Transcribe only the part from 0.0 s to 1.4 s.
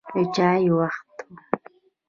د چای وخت و.